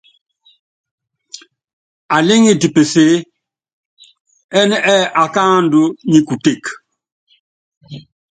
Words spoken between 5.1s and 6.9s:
akáandú nyi kuteke.